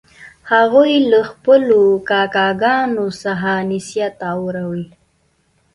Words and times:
هغوی 0.51 0.93
له 1.11 1.19
خپلو 1.31 1.81
کاکاګانو 2.09 3.05
څخه 3.23 3.51
نصیحت 3.71 4.17
اوري 4.31 4.85